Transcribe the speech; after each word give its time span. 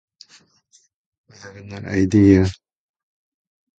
I 1.29 1.35
have 1.35 1.55
no 1.63 1.77
idea 1.87 2.45